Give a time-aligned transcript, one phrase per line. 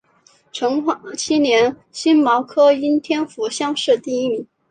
[0.51, 4.47] 成化七年辛卯科应天府乡试第一名。